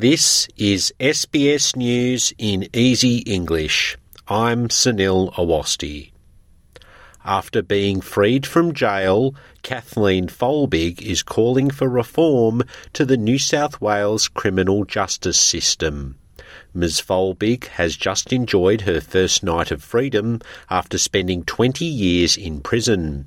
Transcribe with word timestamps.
This 0.00 0.46
is 0.56 0.94
SBS 1.00 1.74
News 1.74 2.32
in 2.38 2.68
Easy 2.72 3.16
English. 3.26 3.98
I'm 4.28 4.68
Sunil 4.68 5.34
Awasthi. 5.34 6.12
After 7.24 7.62
being 7.62 8.00
freed 8.00 8.46
from 8.46 8.74
jail, 8.74 9.34
Kathleen 9.64 10.28
Folbig 10.28 11.02
is 11.02 11.24
calling 11.24 11.68
for 11.68 11.88
reform 11.88 12.62
to 12.92 13.04
the 13.04 13.16
New 13.16 13.40
South 13.40 13.80
Wales 13.80 14.28
criminal 14.28 14.84
justice 14.84 15.40
system. 15.40 16.16
Ms. 16.72 17.00
Folbig 17.00 17.66
has 17.66 17.96
just 17.96 18.32
enjoyed 18.32 18.82
her 18.82 19.00
first 19.00 19.42
night 19.42 19.72
of 19.72 19.82
freedom 19.82 20.40
after 20.70 20.96
spending 20.96 21.42
20 21.42 21.84
years 21.84 22.36
in 22.36 22.60
prison. 22.60 23.26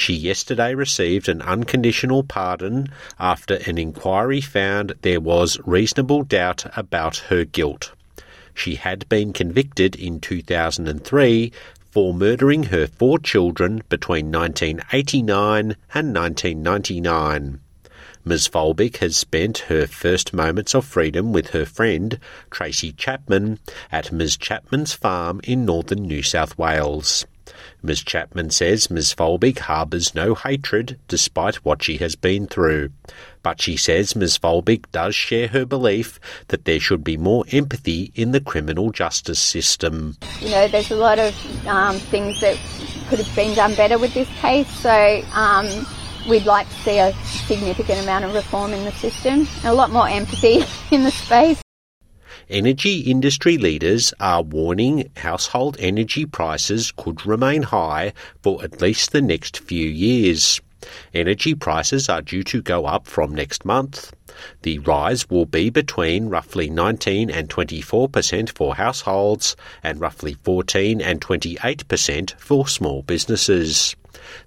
She 0.00 0.14
yesterday 0.14 0.76
received 0.76 1.28
an 1.28 1.42
unconditional 1.42 2.22
pardon 2.22 2.86
after 3.18 3.56
an 3.66 3.78
inquiry 3.78 4.40
found 4.40 4.94
there 5.02 5.20
was 5.20 5.58
reasonable 5.66 6.22
doubt 6.22 6.66
about 6.78 7.16
her 7.30 7.44
guilt. 7.44 7.90
She 8.54 8.76
had 8.76 9.08
been 9.08 9.32
convicted 9.32 9.96
in 9.96 10.20
2003 10.20 11.50
for 11.90 12.14
murdering 12.14 12.62
her 12.64 12.86
four 12.86 13.18
children 13.18 13.82
between 13.88 14.30
1989 14.30 15.74
and 15.92 16.14
1999. 16.14 17.58
Ms. 18.24 18.48
Folbig 18.48 18.98
has 18.98 19.16
spent 19.16 19.58
her 19.66 19.88
first 19.88 20.32
moments 20.32 20.76
of 20.76 20.84
freedom 20.84 21.32
with 21.32 21.50
her 21.50 21.66
friend, 21.66 22.20
Tracy 22.52 22.92
Chapman, 22.92 23.58
at 23.90 24.12
Ms. 24.12 24.36
Chapman's 24.36 24.92
farm 24.92 25.40
in 25.42 25.64
northern 25.64 26.04
New 26.04 26.22
South 26.22 26.56
Wales. 26.56 27.26
Ms. 27.82 28.02
Chapman 28.02 28.50
says 28.50 28.90
Ms. 28.90 29.14
Folbig 29.14 29.58
harbours 29.58 30.14
no 30.14 30.34
hatred 30.34 30.98
despite 31.08 31.56
what 31.56 31.82
she 31.82 31.96
has 31.98 32.16
been 32.16 32.46
through. 32.46 32.90
But 33.42 33.60
she 33.60 33.76
says 33.76 34.16
Ms. 34.16 34.38
Folbig 34.38 34.84
does 34.92 35.14
share 35.14 35.48
her 35.48 35.64
belief 35.64 36.18
that 36.48 36.64
there 36.64 36.80
should 36.80 37.04
be 37.04 37.16
more 37.16 37.44
empathy 37.52 38.12
in 38.14 38.32
the 38.32 38.40
criminal 38.40 38.90
justice 38.90 39.38
system. 39.38 40.16
You 40.40 40.50
know, 40.50 40.68
there's 40.68 40.90
a 40.90 40.96
lot 40.96 41.18
of 41.18 41.66
um, 41.66 41.96
things 41.96 42.40
that 42.40 42.58
could 43.08 43.18
have 43.18 43.36
been 43.36 43.54
done 43.54 43.74
better 43.74 43.98
with 43.98 44.14
this 44.14 44.28
case, 44.40 44.68
so 44.68 45.22
um, 45.32 45.66
we'd 46.28 46.46
like 46.46 46.68
to 46.68 46.74
see 46.74 46.98
a 46.98 47.12
significant 47.24 48.00
amount 48.00 48.24
of 48.24 48.34
reform 48.34 48.72
in 48.72 48.84
the 48.84 48.92
system, 48.92 49.46
a 49.64 49.72
lot 49.72 49.90
more 49.90 50.08
empathy 50.08 50.64
in 50.94 51.04
the 51.04 51.10
space. 51.10 51.62
Energy 52.50 53.00
industry 53.00 53.58
leaders 53.58 54.14
are 54.20 54.40
warning 54.40 55.10
household 55.16 55.76
energy 55.78 56.24
prices 56.24 56.92
could 56.96 57.26
remain 57.26 57.62
high 57.62 58.10
for 58.42 58.64
at 58.64 58.80
least 58.80 59.12
the 59.12 59.20
next 59.20 59.58
few 59.58 59.86
years. 59.86 60.58
Energy 61.12 61.54
prices 61.54 62.08
are 62.08 62.22
due 62.22 62.42
to 62.42 62.62
go 62.62 62.86
up 62.86 63.06
from 63.06 63.34
next 63.34 63.66
month. 63.66 64.14
The 64.62 64.78
rise 64.78 65.28
will 65.28 65.46
be 65.46 65.70
between 65.70 66.28
roughly 66.28 66.70
19 66.70 67.30
and 67.30 67.50
24 67.50 68.08
percent 68.08 68.50
for 68.50 68.74
households 68.76 69.56
and 69.82 70.00
roughly 70.00 70.34
14 70.34 71.00
and 71.00 71.20
28 71.20 71.88
percent 71.88 72.34
for 72.38 72.68
small 72.68 73.02
businesses. 73.02 73.96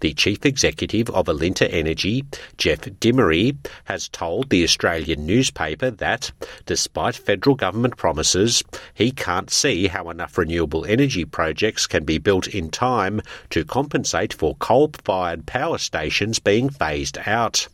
The 0.00 0.14
chief 0.14 0.44
executive 0.44 1.08
of 1.10 1.26
Alinta 1.26 1.68
Energy, 1.72 2.24
Jeff 2.56 2.80
Dimery, 2.80 3.56
has 3.84 4.08
told 4.08 4.50
the 4.50 4.64
Australian 4.64 5.26
newspaper 5.26 5.90
that, 5.90 6.32
despite 6.66 7.14
federal 7.14 7.56
government 7.56 7.96
promises, 7.96 8.64
he 8.94 9.10
can't 9.10 9.50
see 9.50 9.86
how 9.86 10.10
enough 10.10 10.36
renewable 10.36 10.84
energy 10.84 11.24
projects 11.24 11.86
can 11.86 12.04
be 12.04 12.18
built 12.18 12.48
in 12.48 12.70
time 12.70 13.22
to 13.50 13.64
compensate 13.64 14.32
for 14.32 14.56
coal-fired 14.56 15.46
power 15.46 15.78
stations 15.78 16.38
being 16.38 16.68
phased 16.68 17.18
out. 17.26 17.68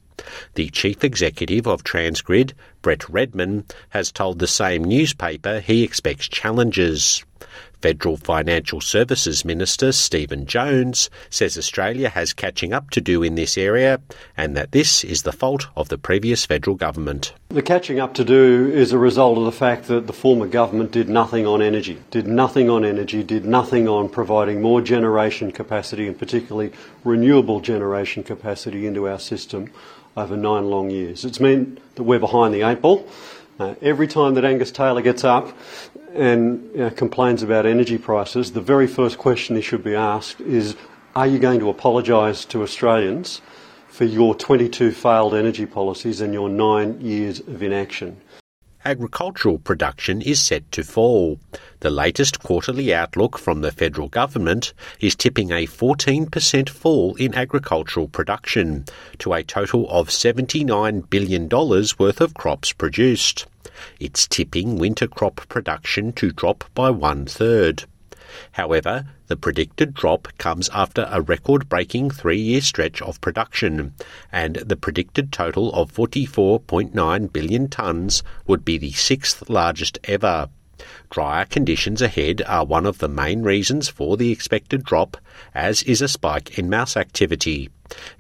The 0.55 0.69
chief 0.71 1.05
executive 1.05 1.67
of 1.67 1.85
Transgrid, 1.85 2.53
Brett 2.87 3.09
Redman, 3.09 3.65
has 3.89 4.13
told 4.13 4.39
the 4.39 4.47
same 4.47 4.85
newspaper 4.85 5.59
he 5.59 5.83
expects 5.83 6.29
challenges. 6.29 7.25
Federal 7.83 8.17
Financial 8.17 8.81
Services 8.81 9.45
Minister 9.45 9.91
Stephen 9.91 10.47
Jones 10.47 11.11
says 11.29 11.59
Australia 11.59 12.09
has 12.09 12.33
catching 12.33 12.73
up 12.73 12.91
to 12.91 13.01
do 13.01 13.25
in 13.25 13.35
this 13.35 13.59
area 13.59 14.01
and 14.37 14.57
that 14.57 14.71
this 14.71 15.03
is 15.03 15.25
the 15.25 15.33
fault 15.33 15.67
of 15.75 15.89
the 15.89 15.99
previous 15.99 16.47
federal 16.47 16.77
government. 16.77 17.33
The 17.49 17.61
catching 17.61 17.99
up 17.99 18.15
to 18.15 18.25
do 18.25 18.71
is 18.73 18.93
a 18.93 18.99
result 18.99 19.37
of 19.37 19.47
the 19.47 19.51
fact 19.51 19.89
that 19.89 20.07
the 20.07 20.13
former 20.13 20.47
government 20.47 20.93
did 20.93 21.09
nothing 21.09 21.45
on 21.45 21.61
energy, 21.61 22.01
did 22.13 22.29
nothing 22.29 22.71
on 22.71 22.85
energy, 22.85 23.25
did 23.25 23.45
nothing 23.45 23.89
on 23.89 24.09
providing 24.09 24.63
more 24.63 24.81
generation 24.81 25.51
capacity 25.51 26.07
and 26.07 26.17
particularly 26.17 26.71
renewable 27.03 27.59
generation 27.59 28.23
capacity 28.23 28.87
into 28.87 29.09
our 29.09 29.19
system 29.19 29.73
over 30.17 30.37
nine 30.37 30.71
long 30.71 30.91
years. 30.91 31.25
It's 31.25 31.41
meant 31.41 31.79
that 31.97 32.05
we're 32.05 32.19
behind 32.19 32.55
the 32.55 32.63
eight 32.63 32.76
Uh, 33.59 33.75
every 33.81 34.07
time 34.07 34.35
that 34.35 34.45
Angus 34.45 34.71
Taylor 34.71 35.01
gets 35.01 35.25
up 35.25 35.57
and 36.13 36.71
you 36.73 36.79
know, 36.81 36.91
complains 36.91 37.43
about 37.43 37.65
energy 37.65 37.97
prices, 37.97 38.53
the 38.53 38.61
very 38.61 38.87
first 38.87 39.17
question 39.17 39.57
he 39.57 39.63
should 39.63 39.83
be 39.83 39.95
asked 39.95 40.41
is 40.43 40.77
Are 41.15 41.27
you 41.27 41.39
going 41.39 41.61
to 41.61 41.71
apologise 41.71 42.45
to 42.47 42.63
Australians 42.63 43.41
for 43.89 44.05
your 44.05 44.35
22 44.35 44.93
failed 44.93 45.35
energy 45.35 45.65
policies 45.65 46.21
and 46.21 46.35
your 46.35 46.51
nine 46.51 47.01
years 47.01 47.41
of 47.41 47.63
inaction? 47.63 48.21
Agricultural 48.87 49.59
production 49.59 50.23
is 50.23 50.41
set 50.41 50.71
to 50.71 50.85
fall. 50.85 51.41
The 51.81 51.91
latest 51.91 52.41
quarterly 52.41 52.95
outlook 52.95 53.37
from 53.37 53.61
the 53.61 53.73
federal 53.73 54.07
government 54.07 54.73
is 55.01 55.17
tipping 55.17 55.51
a 55.51 55.67
14% 55.67 56.69
fall 56.69 57.17
in 57.17 57.35
agricultural 57.35 58.07
production 58.07 58.85
to 59.19 59.33
a 59.33 59.43
total 59.43 59.91
of 59.91 60.09
$79 60.09 61.11
billion 61.11 61.49
worth 61.49 62.21
of 62.21 62.35
crops 62.35 62.73
produced. 62.73 63.47
It's 63.99 64.29
tipping 64.29 64.79
winter 64.79 65.09
crop 65.09 65.49
production 65.49 66.13
to 66.13 66.31
drop 66.31 66.63
by 66.73 66.91
one 66.91 67.27
third. 67.27 67.87
However, 68.53 69.05
the 69.29 69.37
predicted 69.37 69.95
drop 69.95 70.29
comes 70.39 70.69
after 70.71 71.07
a 71.11 71.21
record 71.21 71.69
breaking 71.69 72.11
three 72.11 72.41
year 72.41 72.61
stretch 72.61 73.01
of 73.03 73.21
production, 73.21 73.95
and 74.33 74.57
the 74.57 74.77
predicted 74.77 75.33
total 75.33 75.73
of 75.73 75.93
44.9 75.93 77.33
billion 77.33 77.69
tonnes 77.69 78.23
would 78.47 78.65
be 78.65 78.79
the 78.79 78.93
sixth 78.93 79.49
largest 79.49 79.99
ever. 80.05 80.49
Drier 81.11 81.47
conditions 81.47 82.03
ahead 82.03 82.43
are 82.47 82.65
one 82.65 82.85
of 82.85 82.99
the 82.99 83.09
main 83.09 83.43
reasons 83.43 83.89
for 83.89 84.17
the 84.17 84.31
expected 84.31 84.85
drop, 84.85 85.17
as 85.55 85.83
is 85.85 86.03
a 86.03 86.09
spike 86.09 86.59
in 86.59 86.69
mouse 86.69 86.97
activity. 86.97 87.71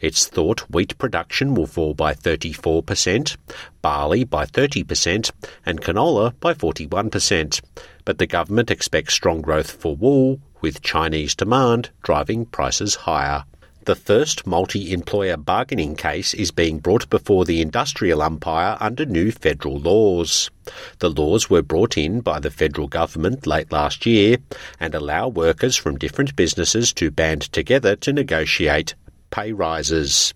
It's 0.00 0.26
thought 0.26 0.60
wheat 0.70 0.97
production 0.98 1.54
will 1.54 1.66
fall 1.66 1.94
by 1.94 2.14
34%, 2.14 3.37
barley 3.82 4.25
by 4.25 4.47
30%, 4.47 5.31
and 5.64 5.81
canola 5.81 6.32
by 6.41 6.54
41%. 6.54 7.60
But 8.04 8.19
the 8.19 8.26
government 8.26 8.70
expects 8.70 9.15
strong 9.15 9.41
growth 9.41 9.70
for 9.70 9.97
wool, 9.97 10.41
with 10.60 10.82
Chinese 10.82 11.34
demand 11.34 11.91
driving 12.03 12.47
prices 12.47 12.94
higher. 12.94 13.44
The 13.86 13.94
first 13.94 14.48
multi 14.48 14.92
employer 14.92 15.36
bargaining 15.36 15.94
case 15.94 16.34
is 16.34 16.50
being 16.50 16.81
brought 16.81 17.09
before 17.09 17.44
the 17.44 17.60
industrial 17.60 18.20
umpire 18.20 18.76
under 18.81 19.04
new 19.04 19.31
federal 19.31 19.78
laws. 19.78 20.50
The 20.98 21.09
laws 21.09 21.48
were 21.48 21.62
brought 21.62 21.97
in 21.97 22.20
by 22.20 22.41
the 22.41 22.50
federal 22.50 22.88
government 22.88 23.47
late 23.47 23.70
last 23.70 24.04
year 24.04 24.38
and 24.81 24.92
allow 24.92 25.28
workers 25.28 25.76
from 25.76 25.98
different 25.98 26.34
businesses 26.34 26.92
to 26.94 27.12
band 27.12 27.42
together 27.53 27.94
to 27.94 28.12
negotiate 28.12 28.97
pay 29.36 29.52
rises. 29.52 30.32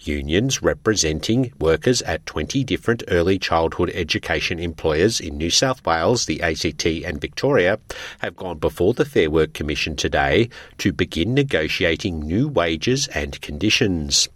Unions 0.00 0.60
representing 0.60 1.50
workers 1.58 2.02
at 2.02 2.26
20 2.26 2.64
different 2.64 3.02
early 3.08 3.38
childhood 3.38 3.90
education 3.94 4.58
employers 4.58 5.20
in 5.20 5.38
New 5.38 5.48
South 5.48 5.82
Wales, 5.86 6.26
the 6.26 6.42
ACT, 6.42 6.84
and 6.84 7.18
Victoria 7.18 7.78
have 8.18 8.36
gone 8.36 8.58
before 8.58 8.92
the 8.92 9.06
Fair 9.06 9.30
Work 9.30 9.54
Commission 9.54 9.96
today 9.96 10.50
to 10.76 10.92
begin 10.92 11.32
negotiating 11.32 12.20
new 12.20 12.46
wages 12.46 13.08
and 13.08 13.40
conditions. 13.40 14.28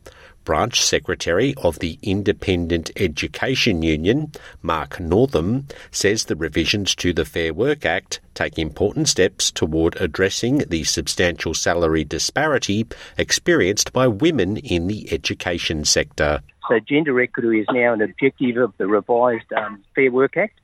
Branch 0.44 0.80
Secretary 0.80 1.54
of 1.58 1.78
the 1.78 1.98
Independent 2.02 2.90
Education 2.96 3.82
Union, 3.82 4.32
Mark 4.62 4.98
Northam, 4.98 5.66
says 5.90 6.24
the 6.24 6.36
revisions 6.36 6.94
to 6.96 7.12
the 7.12 7.24
Fair 7.24 7.52
Work 7.52 7.84
Act 7.84 8.20
take 8.34 8.58
important 8.58 9.08
steps 9.08 9.50
toward 9.50 9.96
addressing 10.00 10.58
the 10.58 10.84
substantial 10.84 11.54
salary 11.54 12.04
disparity 12.04 12.86
experienced 13.18 13.92
by 13.92 14.06
women 14.06 14.56
in 14.56 14.86
the 14.86 15.12
education 15.12 15.84
sector. 15.84 16.40
So, 16.68 16.78
gender 16.80 17.20
equity 17.20 17.60
is 17.60 17.66
now 17.72 17.92
an 17.92 18.00
objective 18.00 18.56
of 18.56 18.72
the 18.78 18.86
revised 18.86 19.52
um, 19.52 19.82
Fair 19.94 20.10
Work 20.10 20.36
Act, 20.36 20.58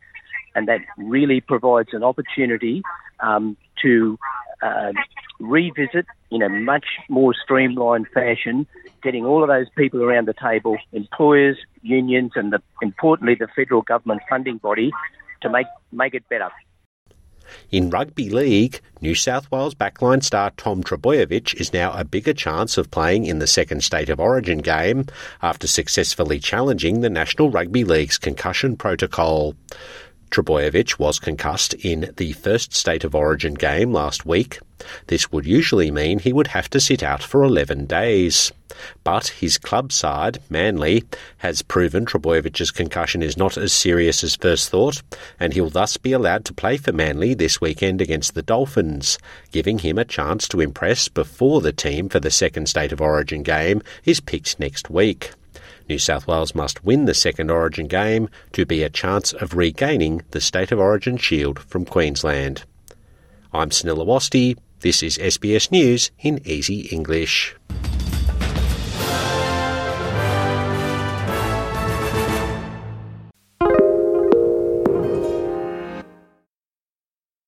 and 0.54 0.68
that 0.68 0.80
really 0.96 1.40
provides 1.40 1.90
an 1.92 2.02
opportunity 2.02 2.82
um, 3.20 3.56
to 3.82 4.18
uh, 4.62 4.92
revisit 5.38 6.06
in 6.30 6.42
a 6.42 6.48
much 6.48 6.86
more 7.08 7.34
streamlined 7.34 8.08
fashion, 8.08 8.66
getting 9.06 9.24
all 9.24 9.44
of 9.44 9.48
those 9.48 9.68
people 9.76 10.02
around 10.02 10.26
the 10.26 10.34
table, 10.34 10.76
employers, 10.92 11.56
unions, 11.82 12.32
and 12.34 12.52
the, 12.52 12.60
importantly 12.82 13.36
the 13.38 13.46
federal 13.54 13.82
government 13.82 14.20
funding 14.28 14.58
body, 14.58 14.90
to 15.42 15.48
make 15.48 15.68
make 15.92 16.12
it 16.12 16.28
better. 16.28 16.50
In 17.70 17.90
rugby 17.90 18.28
league, 18.28 18.80
New 19.00 19.14
South 19.14 19.48
Wales 19.52 19.76
backline 19.76 20.24
star 20.24 20.50
Tom 20.56 20.82
Trbojevic 20.82 21.54
is 21.60 21.72
now 21.72 21.92
a 21.92 22.04
bigger 22.04 22.32
chance 22.32 22.76
of 22.76 22.90
playing 22.90 23.26
in 23.26 23.38
the 23.38 23.46
second 23.46 23.84
State 23.84 24.08
of 24.08 24.18
Origin 24.18 24.58
game 24.58 25.06
after 25.40 25.68
successfully 25.68 26.40
challenging 26.40 27.00
the 27.02 27.10
National 27.10 27.48
Rugby 27.48 27.84
League's 27.84 28.18
concussion 28.18 28.76
protocol. 28.76 29.54
Trbojevic 30.30 30.98
was 30.98 31.18
concussed 31.18 31.74
in 31.74 32.12
the 32.16 32.32
first 32.32 32.74
State 32.74 33.04
of 33.04 33.14
Origin 33.14 33.54
game 33.54 33.92
last 33.92 34.26
week. 34.26 34.58
This 35.06 35.32
would 35.32 35.46
usually 35.46 35.90
mean 35.90 36.18
he 36.18 36.32
would 36.32 36.48
have 36.48 36.68
to 36.70 36.80
sit 36.80 37.02
out 37.02 37.22
for 37.22 37.42
11 37.42 37.86
days. 37.86 38.52
But 39.04 39.28
his 39.28 39.56
club 39.56 39.90
side, 39.92 40.38
Manly, 40.50 41.04
has 41.38 41.62
proven 41.62 42.04
Trbojevic's 42.04 42.70
concussion 42.70 43.22
is 43.22 43.36
not 43.36 43.56
as 43.56 43.72
serious 43.72 44.22
as 44.22 44.36
first 44.36 44.68
thought, 44.68 45.02
and 45.40 45.54
he'll 45.54 45.70
thus 45.70 45.96
be 45.96 46.12
allowed 46.12 46.44
to 46.46 46.54
play 46.54 46.76
for 46.76 46.92
Manly 46.92 47.32
this 47.32 47.60
weekend 47.60 48.02
against 48.02 48.34
the 48.34 48.42
Dolphins, 48.42 49.18
giving 49.50 49.78
him 49.78 49.96
a 49.96 50.04
chance 50.04 50.46
to 50.48 50.60
impress 50.60 51.08
before 51.08 51.62
the 51.62 51.72
team 51.72 52.08
for 52.08 52.20
the 52.20 52.30
second 52.30 52.68
State 52.68 52.92
of 52.92 53.00
Origin 53.00 53.42
game 53.42 53.80
is 54.04 54.20
picked 54.20 54.60
next 54.60 54.90
week. 54.90 55.30
New 55.88 55.98
South 55.98 56.26
Wales 56.26 56.54
must 56.54 56.84
win 56.84 57.04
the 57.04 57.14
second 57.14 57.50
Origin 57.50 57.86
game 57.86 58.28
to 58.52 58.66
be 58.66 58.82
a 58.82 58.90
chance 58.90 59.32
of 59.32 59.54
regaining 59.54 60.22
the 60.32 60.40
State 60.40 60.72
of 60.72 60.80
Origin 60.80 61.16
shield 61.16 61.60
from 61.60 61.84
Queensland. 61.84 62.64
I'm 63.52 63.70
Sunil 63.70 64.04
Awasthi. 64.04 64.58
This 64.80 65.02
is 65.02 65.16
SBS 65.16 65.70
News 65.70 66.10
in 66.18 66.40
Easy 66.44 66.80
English. 66.92 67.54